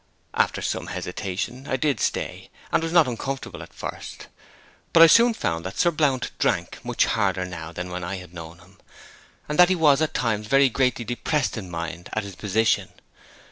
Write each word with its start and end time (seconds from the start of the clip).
After 0.33 0.63
some 0.63 0.87
hesitation 0.87 1.67
I 1.67 1.75
did 1.77 1.99
stay, 1.99 2.49
and 2.71 2.81
was 2.81 2.91
not 2.91 3.07
uncomfortable 3.07 3.61
at 3.61 3.71
first. 3.71 4.25
But 4.93 5.03
I 5.03 5.05
soon 5.05 5.35
found 5.35 5.63
that 5.63 5.77
Sir 5.77 5.91
Blount 5.91 6.31
drank 6.39 6.83
much 6.83 7.05
harder 7.05 7.45
now 7.45 7.71
than 7.71 7.91
when 7.91 8.03
I 8.03 8.15
had 8.15 8.33
known 8.33 8.57
him, 8.57 8.79
and 9.47 9.59
that 9.59 9.69
he 9.69 9.75
was 9.75 10.01
at 10.01 10.15
times 10.15 10.47
very 10.47 10.69
greatly 10.69 11.05
depressed 11.05 11.55
in 11.55 11.69
mind 11.69 12.09
at 12.13 12.23
his 12.23 12.35
position. 12.35 12.89